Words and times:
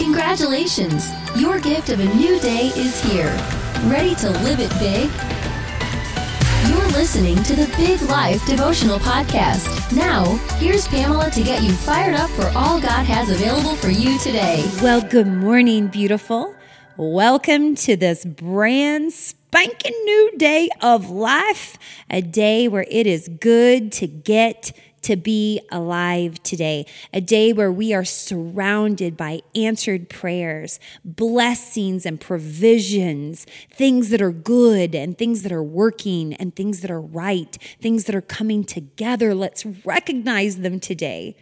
Congratulations! 0.00 1.10
Your 1.36 1.60
gift 1.60 1.90
of 1.90 2.00
a 2.00 2.14
new 2.14 2.40
day 2.40 2.68
is 2.74 3.02
here. 3.02 3.36
Ready 3.84 4.14
to 4.14 4.30
live 4.30 4.58
it 4.58 4.70
big? 4.78 5.10
You're 6.70 6.88
listening 6.98 7.36
to 7.42 7.54
the 7.54 7.70
Big 7.76 8.00
Life 8.08 8.44
Devotional 8.46 8.98
Podcast. 8.98 9.94
Now, 9.94 10.24
here's 10.56 10.88
Pamela 10.88 11.30
to 11.32 11.42
get 11.42 11.62
you 11.62 11.72
fired 11.72 12.14
up 12.14 12.30
for 12.30 12.46
all 12.56 12.80
God 12.80 13.04
has 13.04 13.28
available 13.28 13.76
for 13.76 13.90
you 13.90 14.18
today. 14.20 14.66
Well, 14.82 15.02
good 15.02 15.26
morning, 15.26 15.88
beautiful. 15.88 16.54
Welcome 16.96 17.74
to 17.76 17.94
this 17.94 18.24
brand 18.24 19.12
spanking 19.12 19.92
new 20.04 20.32
day 20.38 20.70
of 20.80 21.10
life, 21.10 21.76
a 22.08 22.22
day 22.22 22.68
where 22.68 22.86
it 22.90 23.06
is 23.06 23.28
good 23.28 23.92
to 23.92 24.06
get 24.06 24.72
to 25.02 25.16
be 25.16 25.60
alive 25.70 26.42
today, 26.42 26.86
a 27.12 27.20
day 27.20 27.52
where 27.52 27.72
we 27.72 27.92
are 27.94 28.04
surrounded 28.04 29.16
by 29.16 29.40
answered 29.54 30.08
prayers, 30.08 30.78
blessings 31.04 32.04
and 32.04 32.20
provisions, 32.20 33.46
things 33.72 34.10
that 34.10 34.20
are 34.20 34.32
good 34.32 34.94
and 34.94 35.16
things 35.16 35.42
that 35.42 35.52
are 35.52 35.62
working 35.62 36.34
and 36.34 36.54
things 36.54 36.80
that 36.80 36.90
are 36.90 37.00
right, 37.00 37.56
things 37.80 38.04
that 38.04 38.14
are 38.14 38.20
coming 38.20 38.64
together. 38.64 39.34
Let's 39.34 39.64
recognize 39.84 40.58
them 40.58 40.80
today. 40.80 41.36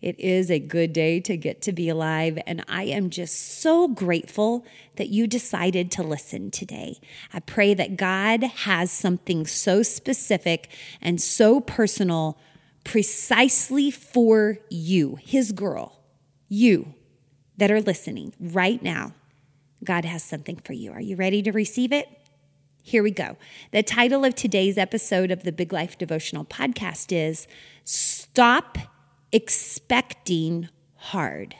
It 0.00 0.18
is 0.18 0.50
a 0.50 0.58
good 0.58 0.94
day 0.94 1.20
to 1.20 1.36
get 1.36 1.60
to 1.62 1.72
be 1.72 1.90
alive, 1.90 2.38
and 2.46 2.64
I 2.68 2.84
am 2.84 3.10
just 3.10 3.60
so 3.60 3.86
grateful 3.86 4.64
that 4.96 5.10
you 5.10 5.26
decided 5.26 5.90
to 5.92 6.02
listen 6.02 6.50
today. 6.50 6.98
I 7.34 7.40
pray 7.40 7.74
that 7.74 7.98
God 7.98 8.42
has 8.42 8.90
something 8.90 9.46
so 9.46 9.82
specific 9.82 10.70
and 11.02 11.20
so 11.20 11.60
personal 11.60 12.38
precisely 12.84 13.90
for 13.90 14.58
you, 14.68 15.16
his 15.22 15.52
girl, 15.52 16.00
you 16.48 16.94
that 17.56 17.70
are 17.70 17.80
listening 17.80 18.32
right 18.38 18.82
now. 18.82 19.14
God 19.84 20.04
has 20.04 20.22
something 20.22 20.56
for 20.56 20.72
you. 20.72 20.92
Are 20.92 21.00
you 21.00 21.16
ready 21.16 21.42
to 21.42 21.52
receive 21.52 21.92
it? 21.92 22.08
Here 22.82 23.02
we 23.02 23.10
go. 23.10 23.36
The 23.72 23.82
title 23.82 24.24
of 24.24 24.34
today's 24.34 24.78
episode 24.78 25.30
of 25.30 25.42
the 25.42 25.52
Big 25.52 25.72
Life 25.72 25.98
Devotional 25.98 26.44
Podcast 26.44 27.12
is 27.12 27.46
Stop 27.84 28.78
Expecting 29.32 30.68
Hard. 30.96 31.54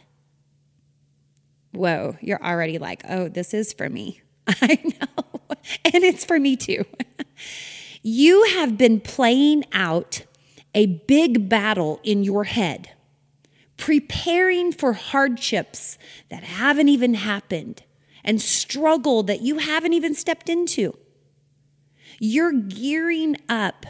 Whoa, 1.73 2.17
you're 2.21 2.43
already 2.43 2.79
like, 2.79 3.03
oh, 3.09 3.29
this 3.29 3.55
is 3.55 3.73
for 3.73 3.89
me. 3.89 4.23
I 4.47 4.79
know. 4.84 5.25
And 5.84 6.03
it's 6.03 6.25
for 6.25 6.39
me 6.41 6.57
too. 6.57 6.84
you 8.03 8.45
have 8.55 8.79
been 8.79 8.99
playing 8.99 9.65
out 9.73 10.23
a 10.75 10.87
big 10.87 11.49
battle 11.49 12.01
in 12.03 12.23
your 12.23 12.45
head, 12.45 12.91
preparing 13.77 14.73
for 14.73 14.93
hardships 14.93 15.99
that 16.29 16.45
haven't 16.45 16.89
even 16.89 17.15
happened 17.15 17.83
and 18.25 18.41
struggle 18.41 19.23
that 19.23 19.41
you 19.41 19.59
haven't 19.59 19.93
even 19.93 20.15
stepped 20.15 20.49
into. 20.49 20.97
You're 22.19 22.53
gearing 22.53 23.37
up 23.49 23.87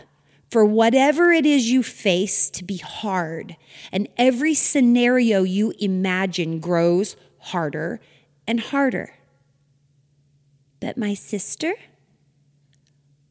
for 0.50 0.64
whatever 0.64 1.30
it 1.32 1.46
is 1.46 1.70
you 1.70 1.82
face 1.82 2.50
to 2.50 2.64
be 2.64 2.78
hard, 2.78 3.56
and 3.92 4.08
every 4.16 4.54
scenario 4.54 5.42
you 5.42 5.72
imagine 5.78 6.58
grows 6.58 7.16
harder 7.38 8.00
and 8.46 8.58
harder. 8.60 9.14
But, 10.80 10.96
my 10.96 11.14
sister, 11.14 11.74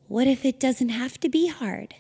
what 0.08 0.28
if 0.28 0.46
it 0.46 0.60
doesn't 0.60 0.90
have 0.90 1.20
to 1.20 1.30
be 1.30 1.48
hard? 1.48 1.96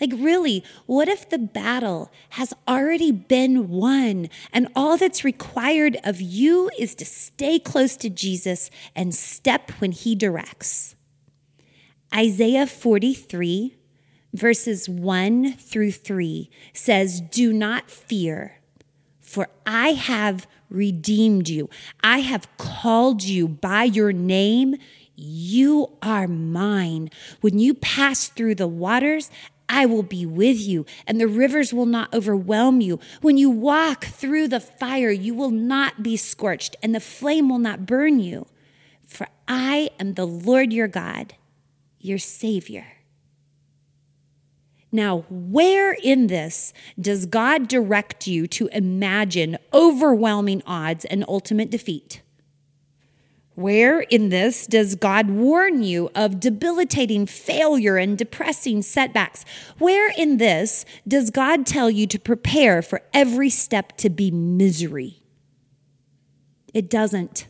Like, 0.00 0.12
really, 0.14 0.64
what 0.86 1.08
if 1.08 1.28
the 1.28 1.38
battle 1.38 2.12
has 2.30 2.54
already 2.68 3.10
been 3.10 3.68
won 3.68 4.28
and 4.52 4.68
all 4.76 4.96
that's 4.96 5.24
required 5.24 5.96
of 6.04 6.20
you 6.20 6.70
is 6.78 6.94
to 6.96 7.04
stay 7.04 7.58
close 7.58 7.96
to 7.96 8.10
Jesus 8.10 8.70
and 8.94 9.14
step 9.14 9.70
when 9.78 9.92
he 9.92 10.14
directs? 10.14 10.94
Isaiah 12.14 12.66
43, 12.66 13.76
verses 14.32 14.88
1 14.88 15.54
through 15.54 15.92
3 15.92 16.50
says, 16.72 17.20
Do 17.20 17.52
not 17.52 17.90
fear, 17.90 18.58
for 19.20 19.48
I 19.66 19.90
have 19.90 20.46
redeemed 20.70 21.48
you. 21.48 21.68
I 22.02 22.20
have 22.20 22.48
called 22.56 23.24
you 23.24 23.48
by 23.48 23.84
your 23.84 24.12
name. 24.12 24.76
You 25.16 25.90
are 26.02 26.28
mine. 26.28 27.10
When 27.40 27.58
you 27.58 27.74
pass 27.74 28.28
through 28.28 28.54
the 28.54 28.68
waters, 28.68 29.30
I 29.68 29.86
will 29.86 30.02
be 30.02 30.24
with 30.24 30.58
you, 30.58 30.86
and 31.06 31.20
the 31.20 31.28
rivers 31.28 31.72
will 31.72 31.86
not 31.86 32.14
overwhelm 32.14 32.80
you. 32.80 32.98
When 33.20 33.36
you 33.36 33.50
walk 33.50 34.04
through 34.04 34.48
the 34.48 34.60
fire, 34.60 35.10
you 35.10 35.34
will 35.34 35.50
not 35.50 36.02
be 36.02 36.16
scorched, 36.16 36.76
and 36.82 36.94
the 36.94 37.00
flame 37.00 37.48
will 37.48 37.58
not 37.58 37.86
burn 37.86 38.18
you. 38.20 38.46
For 39.06 39.28
I 39.46 39.90
am 39.98 40.14
the 40.14 40.26
Lord 40.26 40.72
your 40.72 40.88
God, 40.88 41.34
your 41.98 42.18
Savior. 42.18 42.86
Now, 44.90 45.26
where 45.28 45.92
in 46.02 46.28
this 46.28 46.72
does 46.98 47.26
God 47.26 47.68
direct 47.68 48.26
you 48.26 48.46
to 48.48 48.68
imagine 48.68 49.58
overwhelming 49.72 50.62
odds 50.66 51.04
and 51.04 51.24
ultimate 51.28 51.70
defeat? 51.70 52.22
Where 53.58 54.02
in 54.02 54.28
this 54.28 54.68
does 54.68 54.94
God 54.94 55.30
warn 55.30 55.82
you 55.82 56.10
of 56.14 56.38
debilitating 56.38 57.26
failure 57.26 57.96
and 57.96 58.16
depressing 58.16 58.82
setbacks? 58.82 59.44
Where 59.78 60.12
in 60.16 60.36
this 60.36 60.84
does 61.08 61.30
God 61.30 61.66
tell 61.66 61.90
you 61.90 62.06
to 62.06 62.20
prepare 62.20 62.82
for 62.82 63.02
every 63.12 63.50
step 63.50 63.96
to 63.96 64.10
be 64.10 64.30
misery? 64.30 65.24
It 66.72 66.88
doesn't. 66.88 67.48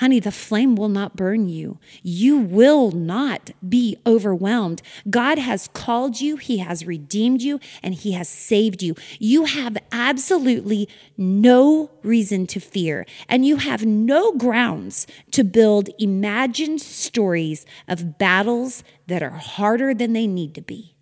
Honey, 0.00 0.18
the 0.18 0.32
flame 0.32 0.76
will 0.76 0.88
not 0.88 1.14
burn 1.14 1.46
you. 1.46 1.78
You 2.02 2.38
will 2.38 2.90
not 2.90 3.50
be 3.68 3.98
overwhelmed. 4.06 4.80
God 5.10 5.38
has 5.38 5.68
called 5.74 6.22
you, 6.22 6.38
He 6.38 6.56
has 6.56 6.86
redeemed 6.86 7.42
you, 7.42 7.60
and 7.82 7.94
He 7.94 8.12
has 8.12 8.26
saved 8.26 8.82
you. 8.82 8.94
You 9.18 9.44
have 9.44 9.76
absolutely 9.92 10.88
no 11.18 11.90
reason 12.02 12.46
to 12.46 12.60
fear, 12.60 13.04
and 13.28 13.44
you 13.44 13.56
have 13.56 13.84
no 13.84 14.32
grounds 14.32 15.06
to 15.32 15.44
build 15.44 15.90
imagined 15.98 16.80
stories 16.80 17.66
of 17.86 18.16
battles 18.16 18.82
that 19.06 19.22
are 19.22 19.28
harder 19.30 19.92
than 19.92 20.14
they 20.14 20.26
need 20.26 20.54
to 20.54 20.62
be. 20.62 20.96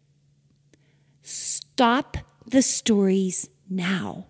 Stop 1.23 2.17
the 2.45 2.63
stories 2.63 3.49
now. 3.71 4.28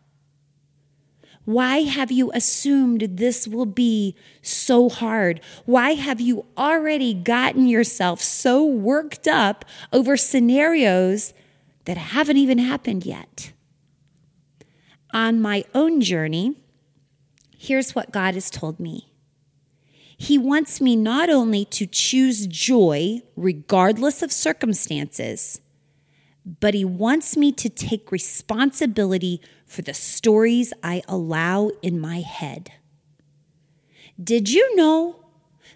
Why 1.48 1.78
have 1.78 2.12
you 2.12 2.30
assumed 2.34 3.00
this 3.00 3.48
will 3.48 3.64
be 3.64 4.14
so 4.42 4.90
hard? 4.90 5.40
Why 5.64 5.94
have 5.94 6.20
you 6.20 6.44
already 6.58 7.14
gotten 7.14 7.66
yourself 7.66 8.20
so 8.20 8.62
worked 8.62 9.26
up 9.26 9.64
over 9.90 10.18
scenarios 10.18 11.32
that 11.86 11.96
haven't 11.96 12.36
even 12.36 12.58
happened 12.58 13.06
yet? 13.06 13.54
On 15.14 15.40
my 15.40 15.64
own 15.74 16.02
journey, 16.02 16.54
here's 17.56 17.94
what 17.94 18.12
God 18.12 18.34
has 18.34 18.50
told 18.50 18.78
me. 18.78 19.10
He 20.18 20.36
wants 20.36 20.82
me 20.82 20.96
not 20.96 21.30
only 21.30 21.64
to 21.64 21.86
choose 21.86 22.46
joy 22.46 23.22
regardless 23.36 24.20
of 24.20 24.32
circumstances, 24.32 25.62
but 26.60 26.74
He 26.74 26.84
wants 26.84 27.38
me 27.38 27.52
to 27.52 27.70
take 27.70 28.12
responsibility 28.12 29.40
for 29.68 29.82
the 29.82 29.94
stories 29.94 30.72
I 30.82 31.02
allow 31.06 31.70
in 31.82 32.00
my 32.00 32.20
head. 32.20 32.72
Did 34.22 34.50
you 34.50 34.74
know? 34.74 35.24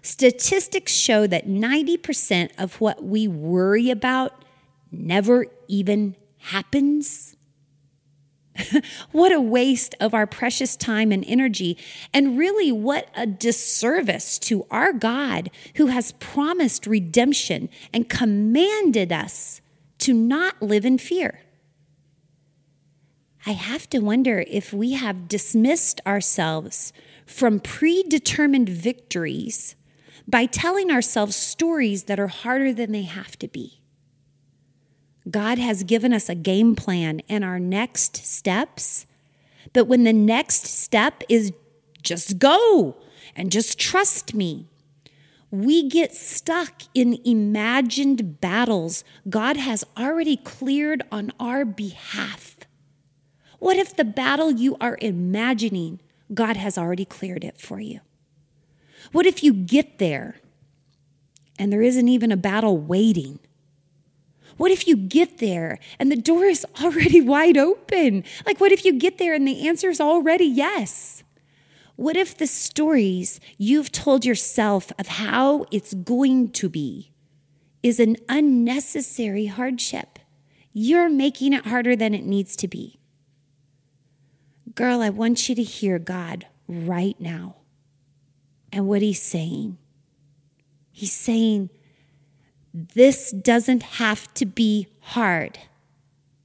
Statistics 0.01 0.91
show 0.91 1.25
that 1.27 1.47
90% 1.47 2.49
of 2.57 2.81
what 2.81 3.01
we 3.01 3.25
worry 3.25 3.89
about 3.89 4.43
never 4.91 5.45
even 5.69 6.17
happens. 6.37 7.37
what 9.11 9.31
a 9.31 9.39
waste 9.39 9.95
of 10.01 10.13
our 10.13 10.27
precious 10.27 10.75
time 10.75 11.11
and 11.11 11.23
energy, 11.25 11.77
and 12.13 12.37
really 12.37 12.71
what 12.71 13.09
a 13.15 13.25
disservice 13.25 14.37
to 14.39 14.65
our 14.69 14.91
God 14.91 15.49
who 15.75 15.87
has 15.87 16.11
promised 16.13 16.85
redemption 16.85 17.69
and 17.93 18.09
commanded 18.09 19.11
us 19.11 19.61
to 19.99 20.13
not 20.13 20.61
live 20.61 20.85
in 20.85 20.97
fear. 20.97 21.39
I 23.45 23.51
have 23.51 23.89
to 23.89 23.99
wonder 23.99 24.45
if 24.47 24.71
we 24.71 24.93
have 24.93 25.27
dismissed 25.27 25.99
ourselves 26.07 26.93
from 27.25 27.59
predetermined 27.59 28.69
victories 28.69 29.75
by 30.25 30.45
telling 30.45 30.89
ourselves 30.89 31.35
stories 31.35 32.03
that 32.03 32.19
are 32.19 32.27
harder 32.27 32.71
than 32.71 32.93
they 32.93 33.03
have 33.03 33.37
to 33.39 33.47
be. 33.49 33.81
God 35.29 35.57
has 35.57 35.83
given 35.83 36.13
us 36.13 36.29
a 36.29 36.35
game 36.35 36.75
plan 36.75 37.21
and 37.27 37.43
our 37.43 37.59
next 37.59 38.17
steps, 38.17 39.05
but 39.73 39.85
when 39.85 40.03
the 40.03 40.13
next 40.13 40.65
step 40.65 41.23
is 41.27 41.51
just 42.01 42.39
go 42.39 42.97
and 43.35 43.51
just 43.51 43.79
trust 43.79 44.33
me, 44.33 44.67
we 45.51 45.87
get 45.87 46.13
stuck 46.13 46.83
in 46.93 47.19
imagined 47.25 48.41
battles 48.41 49.03
God 49.29 49.57
has 49.57 49.85
already 49.97 50.37
cleared 50.37 51.03
on 51.11 51.31
our 51.39 51.63
behalf. 51.63 52.57
What 53.63 53.77
if 53.77 53.95
the 53.95 54.03
battle 54.03 54.51
you 54.51 54.75
are 54.81 54.97
imagining 54.99 56.01
God 56.33 56.57
has 56.57 56.77
already 56.77 57.05
cleared 57.05 57.45
it 57.45 57.61
for 57.61 57.79
you? 57.79 58.01
What 59.13 59.25
if 59.25 59.41
you 59.41 59.53
get 59.53 59.99
there 59.99 60.41
and 61.57 61.71
there 61.71 61.81
isn't 61.81 62.09
even 62.09 62.29
a 62.29 62.35
battle 62.35 62.77
waiting? 62.77 63.39
What 64.57 64.71
if 64.71 64.85
you 64.85 64.97
get 64.97 65.37
there 65.37 65.79
and 65.97 66.11
the 66.11 66.17
door 66.17 66.43
is 66.43 66.65
already 66.83 67.21
wide 67.21 67.55
open? 67.55 68.25
Like, 68.45 68.59
what 68.59 68.73
if 68.73 68.83
you 68.83 68.99
get 68.99 69.17
there 69.17 69.33
and 69.33 69.47
the 69.47 69.65
answer 69.65 69.87
is 69.89 70.01
already 70.01 70.43
yes? 70.43 71.23
What 71.95 72.17
if 72.17 72.37
the 72.37 72.47
stories 72.47 73.39
you've 73.57 73.93
told 73.93 74.25
yourself 74.25 74.91
of 74.99 75.07
how 75.07 75.67
it's 75.71 75.93
going 75.93 76.51
to 76.51 76.67
be 76.67 77.13
is 77.81 78.01
an 78.01 78.17
unnecessary 78.27 79.45
hardship? 79.45 80.19
You're 80.73 81.09
making 81.09 81.53
it 81.53 81.67
harder 81.67 81.95
than 81.95 82.13
it 82.13 82.25
needs 82.25 82.57
to 82.57 82.67
be. 82.67 82.99
Girl, 84.75 85.01
I 85.01 85.09
want 85.09 85.49
you 85.49 85.55
to 85.55 85.63
hear 85.63 85.99
God 85.99 86.47
right 86.67 87.19
now 87.19 87.57
and 88.71 88.87
what 88.87 89.01
He's 89.01 89.21
saying. 89.21 89.77
He's 90.91 91.13
saying, 91.13 91.69
This 92.73 93.31
doesn't 93.31 93.83
have 93.83 94.33
to 94.35 94.45
be 94.45 94.87
hard. 94.99 95.59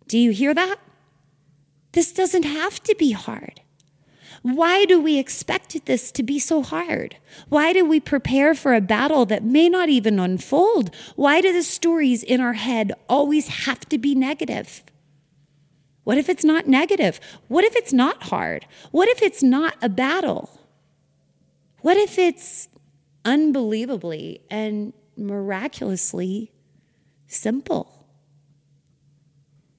Do 0.09 0.19
you 0.19 0.33
hear 0.33 0.55
that? 0.55 0.77
This 1.93 2.13
doesn't 2.13 2.45
have 2.45 2.83
to 2.85 2.95
be 2.99 3.13
hard. 3.13 3.61
Why 4.43 4.85
do 4.85 5.01
we 5.01 5.19
expect 5.19 5.85
this 5.87 6.13
to 6.13 6.23
be 6.23 6.39
so 6.39 6.63
hard? 6.63 7.17
Why 7.49 7.73
do 7.73 7.85
we 7.85 7.99
prepare 8.01 8.55
for 8.55 8.75
a 8.75 8.81
battle 8.81 9.27
that 9.27 9.45
may 9.45 9.69
not 9.69 9.89
even 9.89 10.19
unfold? 10.19 10.95
Why 11.17 11.41
do 11.41 11.53
the 11.53 11.63
stories 11.63 12.23
in 12.23 12.41
our 12.41 12.53
head 12.53 12.93
always 13.09 13.49
have 13.49 13.81
to 13.89 13.99
be 13.99 14.15
negative? 14.15 14.83
What 16.09 16.17
if 16.17 16.31
it's 16.31 16.43
not 16.43 16.67
negative? 16.67 17.21
What 17.49 17.65
if 17.65 17.77
it's 17.77 17.93
not 17.93 18.23
hard? 18.23 18.65
What 18.93 19.11
if 19.11 19.21
it's 19.21 19.43
not 19.43 19.77
a 19.83 19.91
battle? 19.91 20.49
What 21.83 21.99
if 21.99 22.19
it's 22.19 22.71
unbelievably 23.27 24.41
and 24.51 24.95
miraculously 25.19 26.51
simple? 27.27 28.07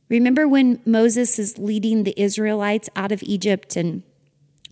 Remember 0.08 0.48
when 0.48 0.80
Moses 0.86 1.40
is 1.40 1.58
leading 1.58 2.04
the 2.04 2.14
Israelites 2.16 2.92
out 2.96 3.12
of 3.12 3.24
Egypt 3.24 3.76
and 3.76 4.04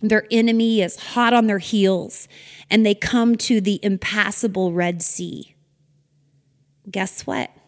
their 0.00 0.28
enemy 0.30 0.80
is 0.80 0.94
hot 0.94 1.32
on 1.32 1.48
their 1.48 1.58
heels 1.58 2.28
and 2.70 2.86
they 2.86 2.94
come 2.94 3.34
to 3.34 3.60
the 3.60 3.80
impassable 3.82 4.72
Red 4.72 5.02
Sea. 5.02 5.56
Guess 6.88 7.26
what? 7.26 7.50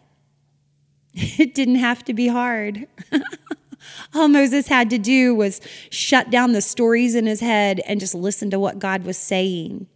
It 1.13 1.53
didn't 1.53 1.75
have 1.75 2.05
to 2.05 2.13
be 2.13 2.29
hard. 2.29 2.87
All 4.13 4.27
Moses 4.27 4.67
had 4.67 4.89
to 4.89 4.97
do 4.97 5.35
was 5.35 5.61
shut 5.89 6.29
down 6.29 6.51
the 6.51 6.61
stories 6.61 7.15
in 7.15 7.25
his 7.25 7.39
head 7.39 7.81
and 7.87 7.99
just 7.99 8.15
listen 8.15 8.49
to 8.51 8.59
what 8.59 8.79
God 8.79 9.03
was 9.03 9.17
saying. 9.17 9.87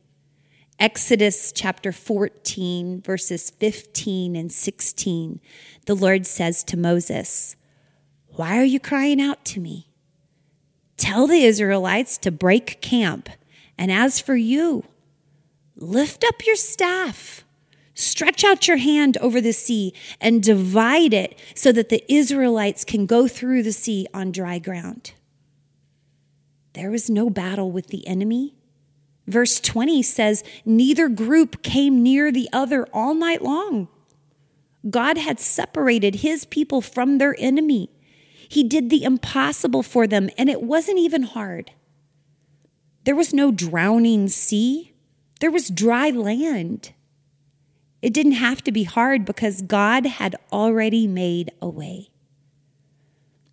Exodus 0.77 1.53
chapter 1.53 1.93
14, 1.93 3.01
verses 3.01 3.49
15 3.49 4.35
and 4.35 4.51
16, 4.51 5.39
the 5.85 5.95
Lord 5.95 6.27
says 6.27 6.65
to 6.65 6.75
Moses, 6.75 7.55
Why 8.29 8.57
are 8.57 8.65
you 8.65 8.81
crying 8.81 9.21
out 9.21 9.45
to 9.45 9.61
me? 9.61 9.87
Tell 10.97 11.27
the 11.27 11.43
Israelites 11.43 12.17
to 12.19 12.31
break 12.31 12.81
camp. 12.81 13.29
And 13.77 13.89
as 13.89 14.19
for 14.19 14.35
you, 14.35 14.83
lift 15.77 16.25
up 16.25 16.45
your 16.45 16.57
staff, 16.57 17.44
stretch 17.95 18.43
out 18.43 18.67
your 18.67 18.77
hand 18.77 19.17
over 19.17 19.41
the 19.41 19.53
sea, 19.53 19.93
and 20.21 20.43
divide 20.43 21.13
it 21.13 21.39
so 21.55 21.71
that 21.71 21.89
the 21.89 22.03
Israelites 22.11 22.83
can 22.83 23.07
go 23.07 23.27
through 23.27 23.63
the 23.63 23.71
sea 23.71 24.05
on 24.13 24.31
dry 24.31 24.59
ground. 24.59 25.13
There 26.73 26.91
was 26.91 27.09
no 27.09 27.29
battle 27.29 27.71
with 27.71 27.87
the 27.87 28.05
enemy. 28.05 28.53
Verse 29.27 29.59
20 29.59 30.03
says, 30.03 30.43
Neither 30.65 31.07
group 31.07 31.63
came 31.63 32.03
near 32.03 32.31
the 32.31 32.49
other 32.53 32.85
all 32.93 33.15
night 33.15 33.41
long. 33.41 33.87
God 34.89 35.17
had 35.17 35.39
separated 35.39 36.15
his 36.15 36.45
people 36.45 36.81
from 36.81 37.17
their 37.17 37.35
enemy. 37.39 37.89
He 38.47 38.63
did 38.63 38.89
the 38.89 39.03
impossible 39.03 39.81
for 39.81 40.05
them, 40.05 40.29
and 40.37 40.49
it 40.49 40.61
wasn't 40.61 40.99
even 40.99 41.23
hard. 41.23 41.71
There 43.05 43.15
was 43.15 43.33
no 43.33 43.51
drowning 43.51 44.27
sea, 44.27 44.93
there 45.39 45.51
was 45.51 45.69
dry 45.69 46.09
land. 46.09 46.91
It 48.05 48.13
didn't 48.13 48.33
have 48.33 48.63
to 48.65 48.71
be 48.71 48.83
hard 48.83 49.25
because 49.25 49.63
God 49.63 50.05
had 50.05 50.35
already 50.53 51.07
made 51.07 51.49
a 51.59 51.67
way. 51.67 52.11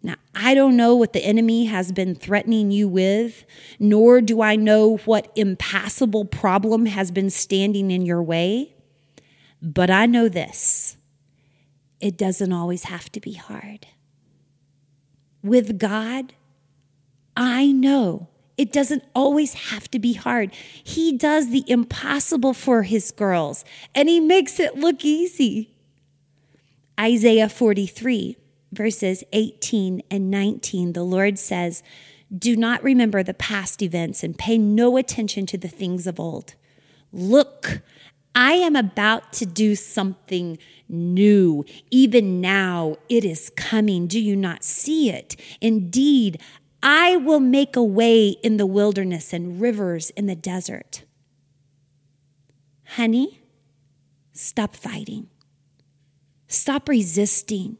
Now, 0.03 0.17
I 0.35 0.53
don't 0.53 0.77
know 0.77 0.95
what 0.95 1.15
the 1.15 1.25
enemy 1.25 1.65
has 1.65 1.91
been 1.91 2.15
threatening 2.15 2.71
you 2.71 2.87
with, 2.87 3.47
nor 3.79 4.21
do 4.21 4.43
I 4.43 4.57
know 4.57 4.99
what 5.07 5.33
impassable 5.37 6.27
problem 6.27 6.85
has 6.85 7.11
been 7.11 7.31
standing 7.31 7.91
in 7.91 8.05
your 8.05 8.23
way, 8.23 8.75
but 9.63 9.89
I 9.89 10.05
know 10.05 10.29
this 10.29 10.99
it 11.99 12.19
doesn't 12.19 12.53
always 12.53 12.85
have 12.85 13.11
to 13.13 13.21
be 13.21 13.33
hard 13.33 13.87
with 15.43 15.79
God, 15.79 16.35
I 17.35 17.73
know 17.73 18.29
it 18.57 18.73
doesn't 18.73 19.05
always 19.15 19.55
have 19.55 19.91
to 19.91 19.99
be 19.99 20.13
hard. 20.13 20.55
He 20.85 21.17
does 21.17 21.51
the 21.51 21.65
impossible 21.67 22.55
for 22.55 22.83
his 22.83 23.11
girls, 23.11 23.65
and 23.95 24.09
he 24.09 24.21
makes 24.21 24.61
it 24.61 24.77
look 24.77 25.05
easy. 25.05 25.71
Isaiah 27.01 27.49
43, 27.49 28.37
verses 28.73 29.25
18 29.33 30.03
and 30.11 30.31
19, 30.31 30.93
the 30.93 31.03
Lord 31.03 31.39
says, 31.39 31.83
Do 32.37 32.57
not 32.57 32.83
remember 32.83 33.23
the 33.23 33.35
past 33.35 33.83
events 33.83 34.23
and 34.23 34.37
pay 34.37 34.59
no 34.59 34.97
attention 34.97 35.47
to 35.47 35.59
the 35.59 35.69
things 35.69 36.07
of 36.07 36.21
old. 36.21 36.55
Look, 37.13 37.83
I 38.35 38.53
am 38.53 38.77
about 38.77 39.33
to 39.35 39.47
do 39.47 39.75
something 39.75 40.59
new. 40.89 41.65
Even 41.91 42.41
now, 42.41 42.97
it 43.09 43.25
is 43.25 43.51
coming. 43.51 44.07
Do 44.07 44.19
you 44.21 44.37
not 44.37 44.65
see 44.65 45.11
it? 45.11 45.37
Indeed, 45.61 46.41
I 46.83 47.17
will 47.17 47.41
make 47.41 47.77
a 47.77 47.83
way 47.83 48.31
in 48.43 48.57
the 48.57 48.67
wilderness 48.67 49.33
and 49.33 49.61
rivers 49.61 50.11
in 50.11 50.27
the 50.27 50.35
desert. 50.35 51.05
Honey, 52.97 53.41
stop 54.33 54.75
fighting. 54.75 55.29
Stop 56.49 56.89
resisting. 56.89 57.79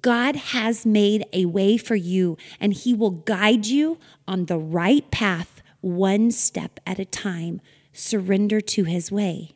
God 0.00 0.36
has 0.36 0.84
made 0.84 1.26
a 1.32 1.44
way 1.44 1.76
for 1.76 1.94
you, 1.94 2.36
and 2.58 2.72
He 2.72 2.94
will 2.94 3.10
guide 3.10 3.66
you 3.66 3.98
on 4.26 4.46
the 4.46 4.58
right 4.58 5.08
path, 5.10 5.62
one 5.80 6.30
step 6.30 6.80
at 6.86 6.98
a 6.98 7.04
time 7.04 7.60
surrender 7.94 8.60
to 8.60 8.84
his 8.84 9.10
way. 9.10 9.52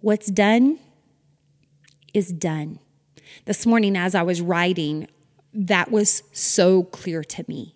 What's 0.00 0.28
done 0.28 0.78
is 2.14 2.32
done. 2.32 2.80
This 3.44 3.66
morning, 3.66 3.96
as 3.96 4.14
I 4.14 4.22
was 4.22 4.40
writing, 4.40 5.06
that 5.52 5.90
was 5.90 6.22
so 6.32 6.84
clear 6.84 7.24
to 7.24 7.44
me. 7.48 7.74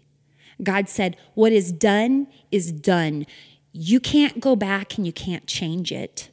God 0.62 0.88
said, 0.88 1.17
What 1.35 1.52
is 1.52 1.73
done 1.73 2.29
is 2.50 2.73
done. 2.73 3.26
You 3.73 4.00
can't 4.00 4.41
go 4.41 4.55
back 4.55 4.97
and 4.97 5.07
you 5.07 5.12
can't 5.12 5.47
change 5.47 5.91
it. 5.91 6.31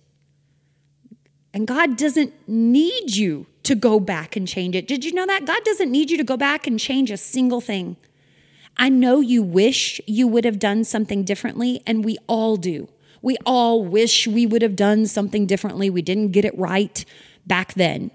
And 1.54 1.66
God 1.66 1.98
doesn't 1.98 2.34
need 2.48 3.16
you 3.16 3.48
to 3.64 3.76
go 3.76 4.00
back 4.00 4.36
and 4.36 4.48
change 4.48 4.76
it. 4.76 4.88
Did 4.88 5.04
you 5.04 5.14
know 5.14 5.26
that? 5.26 5.46
God 5.46 5.64
doesn't 5.64 5.92
need 5.92 6.12
you 6.12 6.18
to 6.18 6.24
go 6.24 6.38
back 6.38 6.68
and 6.68 6.80
change 6.80 7.12
a 7.12 7.18
single 7.18 7.62
thing. 7.62 7.98
I 8.78 8.90
know 8.90 9.20
you 9.20 9.42
wish 9.44 10.00
you 10.06 10.28
would 10.28 10.46
have 10.46 10.60
done 10.60 10.84
something 10.84 11.24
differently, 11.24 11.82
and 11.86 12.06
we 12.06 12.18
all 12.28 12.56
do. 12.56 12.90
We 13.22 13.36
all 13.46 13.84
wish 13.84 14.28
we 14.28 14.46
would 14.46 14.62
have 14.62 14.76
done 14.76 15.06
something 15.06 15.46
differently. 15.46 15.90
We 15.90 16.02
didn't 16.02 16.32
get 16.32 16.46
it 16.46 16.58
right 16.58 17.04
back 17.46 17.74
then. 17.74 18.12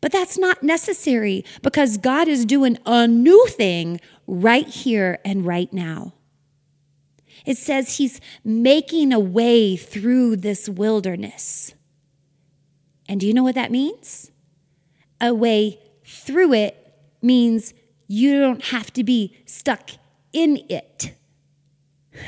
But 0.00 0.12
that's 0.12 0.38
not 0.38 0.62
necessary 0.62 1.44
because 1.62 1.96
God 1.96 2.28
is 2.28 2.44
doing 2.44 2.78
a 2.84 3.06
new 3.06 3.46
thing 3.46 4.00
right 4.26 4.66
here 4.66 5.18
and 5.24 5.44
right 5.46 5.72
now. 5.72 6.14
It 7.46 7.56
says 7.56 7.96
He's 7.96 8.20
making 8.44 9.12
a 9.12 9.20
way 9.20 9.76
through 9.76 10.36
this 10.36 10.68
wilderness. 10.68 11.74
And 13.08 13.20
do 13.20 13.26
you 13.26 13.32
know 13.32 13.42
what 13.42 13.54
that 13.54 13.70
means? 13.70 14.30
A 15.20 15.34
way 15.34 15.80
through 16.04 16.52
it 16.52 16.76
means 17.22 17.72
you 18.06 18.40
don't 18.40 18.64
have 18.66 18.92
to 18.94 19.04
be 19.04 19.36
stuck 19.46 19.90
in 20.32 20.64
it. 20.68 21.14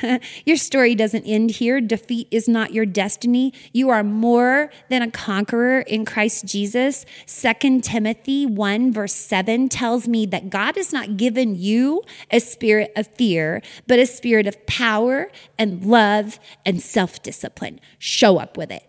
your 0.44 0.56
story 0.56 0.94
doesn't 0.94 1.25
end 1.25 1.52
here. 1.52 1.80
Defeat 1.80 2.28
is 2.30 2.49
not 2.49 2.73
your 2.73 2.87
destiny. 2.87 3.52
You 3.73 3.90
are 3.90 4.02
more 4.02 4.70
than 4.88 5.02
a 5.02 5.11
conqueror 5.11 5.80
in 5.80 6.04
Christ 6.04 6.47
Jesus. 6.47 7.06
2 7.26 7.80
Timothy 7.80 8.47
1, 8.47 8.92
verse 8.92 9.14
7 9.14 9.68
tells 9.68 10.09
me 10.09 10.26
that 10.26 10.50
God 10.50 10.76
has 10.76 10.92
not 10.92 11.16
given 11.16 11.54
you 11.54 12.02
a 12.30 12.40
spirit 12.40 12.92
of 12.97 13.06
fear, 13.06 13.62
but 13.87 13.99
a 13.99 14.06
spirit 14.06 14.47
of 14.47 14.66
power 14.66 15.30
and 15.59 15.85
love 15.85 16.38
and 16.64 16.80
self 16.80 17.23
discipline. 17.23 17.80
Show 17.99 18.38
up 18.38 18.56
with 18.56 18.70
it 18.70 18.85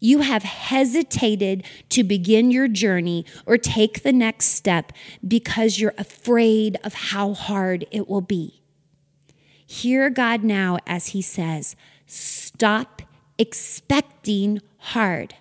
you 0.00 0.20
have 0.20 0.42
hesitated 0.42 1.64
to 1.88 2.04
begin 2.04 2.50
your 2.50 2.68
journey 2.68 3.24
or 3.46 3.58
take 3.58 4.02
the 4.02 4.12
next 4.12 4.46
step 4.46 4.92
because 5.26 5.78
you're 5.78 5.94
afraid 5.98 6.78
of 6.84 6.94
how 6.94 7.34
hard 7.34 7.84
it 7.90 8.08
will 8.08 8.20
be. 8.20 8.57
Hear 9.70 10.08
God 10.08 10.42
now 10.42 10.78
as 10.86 11.08
He 11.08 11.20
says, 11.20 11.76
Stop 12.06 13.02
expecting 13.36 14.62
hard. 14.78 15.34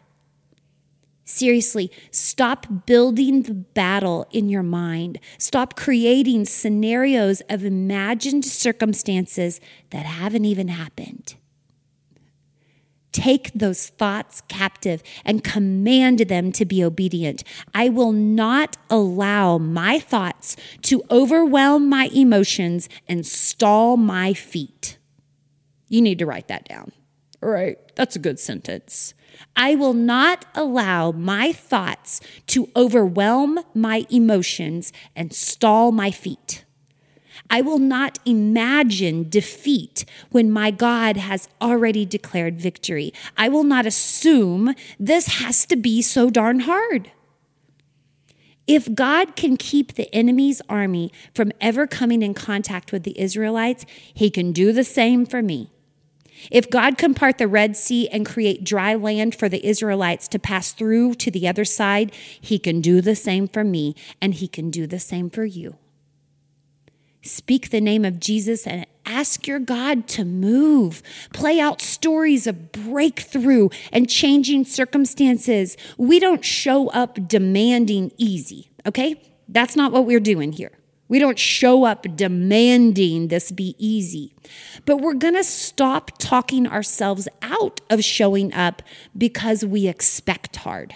Seriously, 1.24 1.90
stop 2.12 2.86
building 2.86 3.44
the 3.44 3.54
battle 3.54 4.28
in 4.32 4.50
your 4.50 4.64
mind. 4.64 5.18
Stop 5.38 5.78
creating 5.78 6.44
scenarios 6.44 7.42
of 7.50 7.64
imagined 7.64 8.44
circumstances 8.44 9.62
that 9.92 10.06
haven't 10.06 10.44
even 10.44 10.68
happened. 10.68 11.36
Take 13.18 13.52
those 13.56 13.88
thoughts 13.88 14.44
captive 14.48 15.02
and 15.26 15.44
command 15.44 16.20
them 16.20 16.52
to 16.52 16.66
be 16.66 16.84
obedient. 16.84 17.44
I 17.74 17.90
will 17.90 18.12
not 18.12 18.78
allow 18.92 19.58
my 19.58 19.98
thoughts 19.98 20.56
to 20.84 21.02
overwhelm 21.10 21.90
my 21.90 22.12
emotions 22.14 22.88
and 23.08 23.26
stall 23.26 23.98
my 23.98 24.36
feet. 24.36 25.00
You 25.90 26.00
need 26.00 26.20
to 26.20 26.28
write 26.28 26.48
that 26.50 26.70
down. 26.70 26.92
All 27.42 27.50
right, 27.50 27.80
that's 27.96 28.16
a 28.16 28.20
good 28.20 28.40
sentence. 28.40 29.16
I 29.56 29.74
will 29.74 29.96
not 29.96 30.46
allow 30.54 31.12
my 31.12 31.54
thoughts 31.54 32.22
to 32.48 32.70
overwhelm 32.76 33.62
my 33.74 34.06
emotions 34.12 34.94
and 35.16 35.34
stall 35.34 35.92
my 35.92 36.12
feet. 36.12 36.66
I 37.50 37.62
will 37.62 37.80
not 37.80 38.20
imagine 38.26 39.30
defeat 39.30 40.06
when 40.32 40.52
my 40.52 40.72
God 40.72 41.18
has 41.18 41.48
already 41.62 42.06
declared 42.06 42.60
victory. 42.60 43.14
I 43.38 43.50
will 43.50 43.64
not 43.64 43.86
assume 43.86 44.74
this 45.00 45.40
has 45.40 45.66
to 45.68 45.76
be 45.76 46.02
so 46.02 46.30
darn 46.30 46.62
hard. 46.62 47.12
If 48.68 48.94
God 48.94 49.38
can 49.38 49.56
keep 49.56 49.94
the 49.94 50.14
enemy's 50.14 50.62
army 50.68 51.12
from 51.34 51.54
ever 51.62 51.88
coming 51.88 52.22
in 52.22 52.34
contact 52.34 52.92
with 52.92 53.04
the 53.04 53.18
Israelites, 53.20 53.86
he 54.14 54.30
can 54.30 54.52
do 54.52 54.74
the 54.74 54.84
same 54.84 55.26
for 55.26 55.42
me. 55.42 55.72
If 56.52 56.70
God 56.70 56.98
can 56.98 57.14
part 57.14 57.38
the 57.38 57.48
Red 57.48 57.76
Sea 57.76 58.08
and 58.10 58.26
create 58.26 58.64
dry 58.64 58.94
land 58.94 59.36
for 59.36 59.50
the 59.50 59.66
Israelites 59.66 60.28
to 60.30 60.40
pass 60.40 60.72
through 60.72 61.16
to 61.16 61.32
the 61.32 61.48
other 61.48 61.66
side, 61.66 62.14
He 62.40 62.60
can 62.60 62.82
do 62.82 63.02
the 63.02 63.16
same 63.16 63.48
for 63.48 63.64
me, 63.64 63.96
and 64.22 64.36
He 64.36 64.48
can 64.48 64.70
do 64.70 64.86
the 64.86 65.00
same 65.00 65.30
for 65.30 65.46
you. 65.46 65.78
Speak 67.28 67.70
the 67.70 67.82
name 67.82 68.06
of 68.06 68.20
Jesus 68.20 68.66
and 68.66 68.86
ask 69.06 69.48
your 69.48 69.60
God 69.60 70.08
to 70.10 70.24
move. 70.24 71.04
Play 71.34 71.60
out 71.60 71.82
stories 71.82 72.48
of 72.48 72.72
breakthrough 72.72 73.70
and 73.92 74.10
changing 74.10 74.66
circumstances. 74.66 75.76
We 75.98 76.20
don't 76.20 76.44
show 76.44 76.90
up 76.90 77.28
demanding 77.28 78.12
easy, 78.18 78.70
okay? 78.86 79.22
That's 79.50 79.76
not 79.76 79.92
what 79.92 80.06
we're 80.06 80.20
doing 80.20 80.54
here. 80.54 80.72
We 81.10 81.20
don't 81.20 81.40
show 81.40 81.86
up 81.86 82.06
demanding 82.16 83.30
this 83.30 83.52
be 83.52 83.76
easy, 83.78 84.34
but 84.86 84.98
we're 84.98 85.14
going 85.14 85.36
to 85.36 85.44
stop 85.44 86.18
talking 86.18 86.68
ourselves 86.68 87.28
out 87.42 87.80
of 87.90 88.04
showing 88.04 88.54
up 88.54 88.82
because 89.18 89.66
we 89.66 89.88
expect 89.88 90.58
hard. 90.58 90.96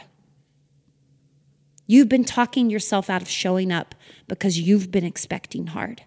You've 1.87 2.09
been 2.09 2.25
talking 2.25 2.69
yourself 2.69 3.09
out 3.09 3.21
of 3.21 3.29
showing 3.29 3.71
up 3.71 3.95
because 4.27 4.59
you've 4.59 4.91
been 4.91 5.03
expecting 5.03 5.67
hard. 5.67 6.03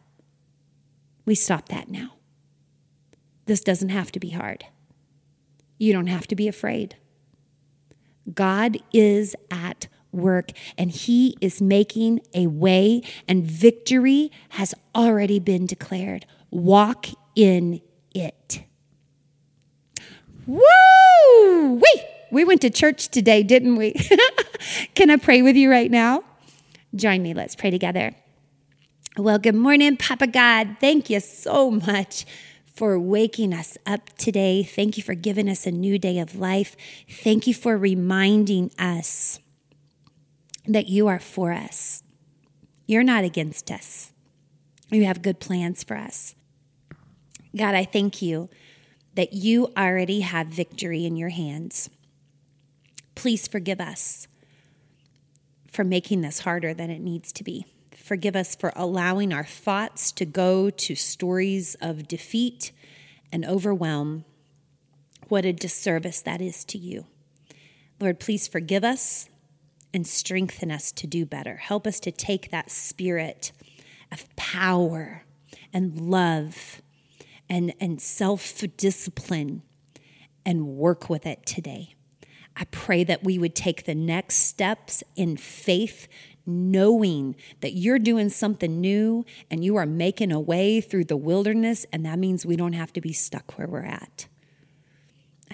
We 1.25 1.35
stop 1.35 1.69
that 1.69 1.89
now. 1.89 2.15
This 3.47 3.61
doesn't 3.61 3.91
have 3.91 4.13
to 4.13 4.21
be 4.21 4.31
hard. 4.31 4.65
You 5.79 5.93
don't 5.93 6.07
have 6.07 6.27
to 6.29 6.37
be 6.37 6.49
afraid. 6.49 6.97
God 8.33 8.79
is 8.93 9.35
at 9.51 9.89
work 10.13 10.51
and 10.79 10.91
He 10.91 11.37
is 11.41 11.61
making 11.61 12.21
a 12.33 12.47
way, 12.47 13.03
and 13.29 13.45
victory 13.45 14.31
has 14.51 14.75
already 14.95 15.39
been 15.39 15.67
declared. 15.67 16.27
Walk 16.51 17.07
in 17.35 17.81
it. 18.15 18.63
Woo! 20.47 21.75
We 21.75 22.03
we 22.31 22.45
went 22.45 22.61
to 22.63 22.71
church 22.71 23.09
today, 23.09 23.43
didn't 23.43 23.77
we? 23.77 23.95
Can 24.95 25.11
I 25.11 25.17
pray 25.17 25.43
with 25.43 25.57
you 25.57 25.71
right 25.71 25.91
now? 25.91 26.25
Join 26.95 27.23
me. 27.23 27.35
Let's 27.35 27.57
pray 27.57 27.71
together. 27.71 28.15
Well, 29.17 29.39
good 29.39 29.55
morning, 29.55 29.97
Papa 29.97 30.27
God. 30.27 30.79
Thank 30.81 31.09
you 31.09 31.21
so 31.21 31.71
much 31.71 32.27
for 32.67 32.99
waking 32.99 33.55
us 33.55 33.79
up 33.87 34.11
today. 34.19 34.65
Thank 34.65 34.97
you 34.97 35.05
for 35.05 35.15
giving 35.15 35.49
us 35.49 35.69
a 35.69 35.71
new 35.71 36.01
day 36.01 36.19
of 36.19 36.35
life. 36.35 36.77
Thank 37.09 37.47
you 37.47 37.55
for 37.55 37.79
reminding 37.79 38.73
us 38.77 39.39
that 40.67 40.89
you 40.89 41.07
are 41.07 41.21
for 41.21 41.53
us. 41.53 42.03
You're 42.89 43.05
not 43.05 43.23
against 43.23 43.71
us. 43.71 44.13
You 44.91 45.05
have 45.05 45.23
good 45.23 45.39
plans 45.39 45.85
for 45.85 45.97
us. 45.97 46.35
God, 47.55 47.77
I 47.77 47.85
thank 47.85 48.21
you 48.21 48.51
that 49.15 49.33
you 49.33 49.73
already 49.77 50.23
have 50.23 50.49
victory 50.49 51.05
in 51.05 51.15
your 51.15 51.29
hands. 51.29 51.89
Please 53.15 53.47
forgive 53.47 53.81
us 53.81 54.27
for 55.69 55.85
making 55.85 56.23
this 56.23 56.41
harder 56.41 56.75
than 56.75 56.91
it 56.91 57.01
needs 57.01 57.33
to 57.35 57.45
be. 57.45 57.65
Forgive 58.05 58.37
us 58.37 58.55
for 58.55 58.71
allowing 58.77 59.33
our 59.33 59.47
thoughts 59.47 60.13
to 60.13 60.27
go 60.27 60.69
to 60.69 60.95
stories 60.95 61.75
of 61.81 62.07
defeat 62.07 62.71
and 63.33 63.47
overwhelm. 63.47 64.27
What 65.29 65.47
a 65.47 65.55
disservice 65.55 66.21
that 66.21 66.43
is 66.43 66.67
to 66.67 66.77
you. 66.77 67.07
Lord, 67.99 68.21
please 68.21 68.47
forgive 68.47 68.85
us 68.85 69.31
and 69.95 70.07
strengthen 70.07 70.71
us 70.71 70.93
to 70.93 71.07
do 71.07 71.25
better. 71.25 71.57
Help 71.57 71.87
us 71.87 71.99
to 72.01 72.13
take 72.13 72.51
that 72.51 72.71
spirit 72.71 73.53
of 74.13 74.29
power 74.37 75.25
and 75.73 75.99
love 75.99 76.83
and, 77.49 77.73
and 77.81 78.03
self 78.03 78.63
discipline 78.77 79.63
and 80.45 80.67
work 80.67 81.09
with 81.09 81.25
it 81.25 81.47
today. 81.47 81.95
I 82.55 82.65
pray 82.67 83.03
that 83.05 83.25
we 83.25 83.39
would 83.39 83.55
take 83.55 83.85
the 83.85 83.95
next 83.95 84.37
steps 84.37 85.03
in 85.17 85.39
faith, 85.39 86.07
knowing 86.47 87.37
that 87.61 87.73
you're 87.73 87.99
doing 87.99 88.29
something 88.29 88.81
new 88.81 89.25
and 89.51 89.65
you 89.65 89.77
are 89.77 89.87
making 89.87 90.33
a 90.33 90.41
way 90.41 90.81
through 90.81 91.05
the 91.05 91.17
wilderness, 91.17 91.87
and 91.93 92.05
that 92.05 92.19
means 92.19 92.45
we 92.45 92.57
don't 92.57 92.75
have 92.75 92.93
to 92.93 93.01
be 93.01 93.13
stuck 93.13 93.59
where 93.59 93.69
we're 93.69 93.85
at. 93.85 94.27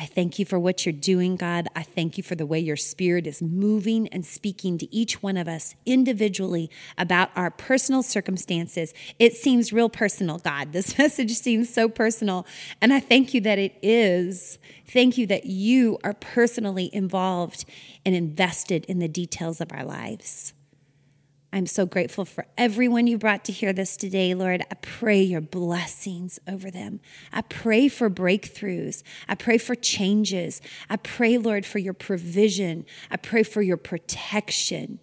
I 0.01 0.07
thank 0.07 0.39
you 0.39 0.47
for 0.47 0.59
what 0.59 0.87
you're 0.87 0.95
doing, 0.95 1.37
God. 1.37 1.69
I 1.77 1.83
thank 1.83 2.17
you 2.17 2.23
for 2.23 2.35
the 2.35 2.47
way 2.47 2.59
your 2.59 2.77
spirit 2.77 3.27
is 3.27 3.43
moving 3.43 4.09
and 4.09 4.25
speaking 4.25 4.79
to 4.79 4.95
each 4.95 5.23
one 5.23 5.37
of 5.37 5.47
us 5.47 5.75
individually 5.85 6.71
about 6.97 7.29
our 7.37 7.51
personal 7.51 8.03
circumstances. 8.03 8.95
It 9.19 9.35
seems 9.35 9.75
real 9.75 9.91
personal, 9.91 10.39
God. 10.39 10.73
This 10.73 10.97
message 10.99 11.33
seems 11.33 11.69
so 11.69 11.87
personal. 11.87 12.47
And 12.81 12.95
I 12.95 13.01
thank 13.01 13.35
you 13.35 13.43
that 13.43 13.59
it 13.59 13.79
is. 13.83 14.59
Thank 14.89 15.19
you 15.19 15.27
that 15.27 15.45
you 15.45 15.99
are 16.03 16.15
personally 16.15 16.89
involved 16.95 17.67
and 18.07 18.15
invested 18.15 18.87
in 18.87 19.01
the 19.01 19.09
details 19.09 19.61
of 19.61 19.71
our 19.71 19.85
lives. 19.85 20.55
I'm 21.53 21.67
so 21.67 21.85
grateful 21.85 22.25
for 22.25 22.47
everyone 22.57 23.09
you 23.09 23.19
brought 23.19 23.45
to 23.47 23.53
hear 23.53 23.73
this 23.73 23.97
today, 23.97 24.35
Lord. 24.35 24.63
I 24.71 24.75
pray 24.77 25.21
your 25.21 25.41
blessings 25.41 26.39
over 26.47 26.71
them. 26.71 27.01
I 27.33 27.43
pray 27.43 27.89
for 27.89 28.09
breakthroughs. 28.09 29.03
I 29.29 29.35
pray 29.35 29.59
for 29.59 29.75
changes. 29.75 30.61
I 30.89 30.97
pray, 30.97 31.39
Lord, 31.39 31.67
for 31.67 31.79
your 31.79 31.93
provision. 31.93 32.87
I 33.11 33.17
pray 33.17 33.43
for 33.43 33.63
your 33.63 33.77
protection. 33.77 35.01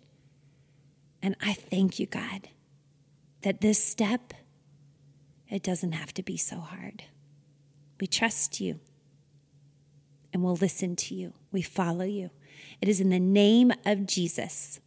And 1.22 1.36
I 1.42 1.52
thank 1.52 2.00
you, 2.00 2.06
God, 2.06 2.48
that 3.42 3.60
this 3.60 3.84
step, 3.84 4.34
it 5.50 5.64
doesn't 5.64 5.94
have 5.94 6.14
to 6.14 6.24
be 6.24 6.38
so 6.38 6.60
hard. 6.60 7.04
We 8.00 8.08
trust 8.08 8.62
you 8.62 8.80
and 10.32 10.44
we'll 10.44 10.56
listen 10.56 10.96
to 10.96 11.16
you. 11.16 11.34
We 11.52 11.62
follow 11.62 12.06
you. 12.06 12.30
It 12.82 12.88
is 12.88 13.02
in 13.02 13.10
the 13.10 13.20
name 13.20 13.74
of 13.86 14.06
Jesus. 14.06 14.80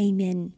Amen. 0.00 0.52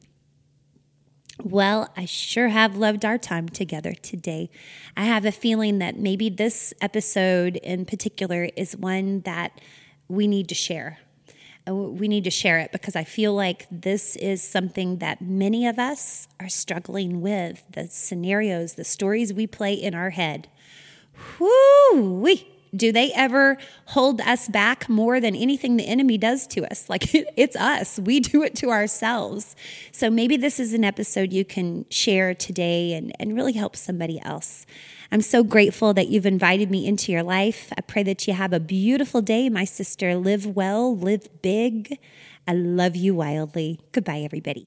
Well, 1.43 1.93
I 1.97 2.07
sure 2.07 2.49
have 2.49 2.77
loved 2.77 3.05
our 3.05 3.19
time 3.19 3.49
together 3.49 3.93
today. 3.93 4.51
I 4.97 5.05
have 5.05 5.27
a 5.27 5.33
feeling 5.33 5.79
that 5.81 5.99
maybe 5.99 6.31
this 6.31 6.73
episode 6.81 7.57
in 7.57 7.85
particular 7.85 8.49
is 8.57 8.75
one 8.77 9.21
that 9.21 9.61
we 10.09 10.27
need 10.27 10.49
to 10.49 10.55
share. 10.55 10.99
Uh, 11.69 11.75
we 11.75 12.09
need 12.09 12.25
to 12.25 12.31
share 12.31 12.59
it 12.59 12.73
because 12.73 12.97
I 12.97 13.05
feel 13.05 13.35
like 13.35 13.67
this 13.71 14.17
is 14.17 14.43
something 14.43 14.99
that 14.99 15.21
many 15.21 15.67
of 15.67 15.79
us 15.79 16.27
are 16.41 16.49
struggling 16.49 17.21
with 17.21 17.63
the 17.71 17.87
scenarios, 17.89 18.75
the 18.75 18.85
stories 18.85 19.35
we 19.35 19.47
play 19.47 19.75
in 19.75 19.95
our 19.95 20.11
head. 20.11 20.49
Whoo 21.39 22.27
do 22.77 22.93
they 22.93 23.13
ever 23.13 23.57
hold 23.87 24.21
us 24.21 24.49
back 24.49 24.89
more 24.89 25.21
than 25.21 25.35
anything 25.35 25.77
the 25.77 25.87
enemy 25.87 26.19
does 26.19 26.47
to 26.49 26.71
us? 26.71 26.89
Like 26.97 27.11
it's 27.13 27.57
us, 27.57 27.99
we 27.99 28.21
do 28.21 28.43
it 28.43 28.55
to 28.57 28.71
ourselves. 28.71 29.55
So 29.93 30.09
maybe 30.09 30.37
this 30.39 30.59
is 30.59 30.73
an 30.73 30.83
episode 30.83 31.31
you 31.33 31.45
can 31.45 31.85
share 31.91 32.35
today 32.35 32.95
and, 32.95 33.13
and 33.21 33.35
really 33.35 33.53
help 33.53 33.77
somebody 33.77 34.19
else. 34.23 34.65
I'm 35.13 35.21
so 35.21 35.45
grateful 35.45 35.93
that 35.95 36.09
you've 36.09 36.27
invited 36.27 36.71
me 36.71 36.87
into 36.87 37.13
your 37.13 37.23
life. 37.23 37.73
I 37.77 37.83
pray 37.83 38.03
that 38.05 38.27
you 38.27 38.33
have 38.33 38.53
a 38.53 38.61
beautiful 38.61 39.21
day, 39.21 39.49
my 39.49 39.65
sister. 39.65 40.17
Live 40.17 40.47
well, 40.47 40.97
live 40.97 41.29
big. 41.43 41.99
I 42.49 42.55
love 42.55 42.97
you 42.97 43.15
wildly. 43.15 43.81
Goodbye, 43.93 44.21
everybody. 44.21 44.65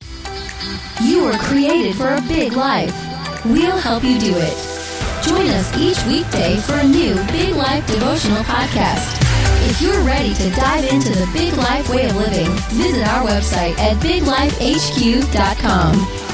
You 1.01 1.23
were 1.23 1.37
created 1.37 1.95
for 1.95 2.13
a 2.13 2.21
big 2.21 2.53
life. 2.53 2.93
We'll 3.45 3.77
help 3.77 4.03
you 4.03 4.19
do 4.19 4.33
it. 4.35 4.78
Join 5.29 5.47
us 5.49 5.71
each 5.77 6.03
weekday 6.07 6.57
for 6.57 6.73
a 6.73 6.83
new 6.83 7.13
Big 7.27 7.55
Life 7.55 7.85
devotional 7.85 8.41
podcast. 8.45 9.15
If 9.69 9.79
you're 9.79 10.01
ready 10.01 10.33
to 10.33 10.49
dive 10.55 10.85
into 10.85 11.11
the 11.11 11.29
big 11.31 11.53
life 11.53 11.87
way 11.87 12.09
of 12.09 12.15
living, 12.15 12.49
visit 12.71 13.07
our 13.07 13.27
website 13.27 13.77
at 13.77 13.97
biglifehq.com. 13.97 16.28